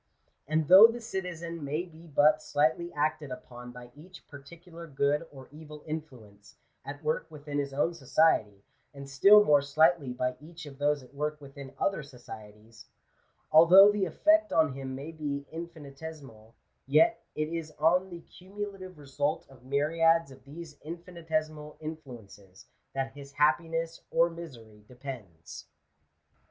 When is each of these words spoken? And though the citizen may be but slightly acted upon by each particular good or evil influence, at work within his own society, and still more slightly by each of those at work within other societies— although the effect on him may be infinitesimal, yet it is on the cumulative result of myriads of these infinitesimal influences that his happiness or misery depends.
And 0.47 0.67
though 0.67 0.87
the 0.87 0.99
citizen 0.99 1.63
may 1.63 1.83
be 1.85 2.07
but 2.07 2.41
slightly 2.41 2.91
acted 2.91 3.29
upon 3.29 3.71
by 3.71 3.91
each 3.95 4.27
particular 4.27 4.87
good 4.87 5.27
or 5.31 5.47
evil 5.51 5.83
influence, 5.85 6.55
at 6.83 7.03
work 7.03 7.27
within 7.29 7.59
his 7.59 7.71
own 7.71 7.93
society, 7.93 8.63
and 8.95 9.07
still 9.07 9.43
more 9.45 9.61
slightly 9.61 10.11
by 10.11 10.37
each 10.39 10.65
of 10.65 10.79
those 10.79 11.03
at 11.03 11.13
work 11.13 11.39
within 11.39 11.75
other 11.77 12.01
societies— 12.01 12.87
although 13.51 13.91
the 13.91 14.05
effect 14.05 14.51
on 14.51 14.73
him 14.73 14.95
may 14.95 15.11
be 15.11 15.45
infinitesimal, 15.51 16.55
yet 16.87 17.23
it 17.35 17.49
is 17.49 17.71
on 17.77 18.09
the 18.09 18.21
cumulative 18.21 18.97
result 18.97 19.45
of 19.49 19.63
myriads 19.63 20.31
of 20.31 20.43
these 20.45 20.77
infinitesimal 20.83 21.77
influences 21.79 22.65
that 22.95 23.11
his 23.13 23.33
happiness 23.33 24.01
or 24.09 24.31
misery 24.31 24.83
depends. 24.87 25.67